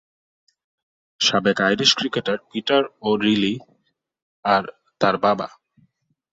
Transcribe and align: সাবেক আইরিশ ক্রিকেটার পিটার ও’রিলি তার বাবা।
সাবেক 1.21 1.57
আইরিশ 1.61 1.91
ক্রিকেটার 1.97 2.37
পিটার 2.49 2.83
ও’রিলি 3.01 3.53
তার 5.01 5.15
বাবা। 5.23 5.47